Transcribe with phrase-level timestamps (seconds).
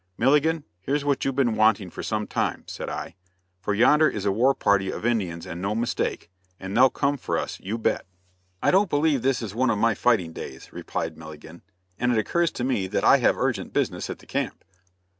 [0.17, 3.13] "Milligan, here's what you've been wanting for some time," said I,
[3.59, 7.37] "for yonder is a war party of Indians and no mistake; and they'll come for
[7.37, 8.07] us, you bet."
[8.63, 11.61] "I don't believe this is one of my fighting days," replied Milligan,
[11.99, 14.65] "and it occurs to me that I have urgent business at the camp."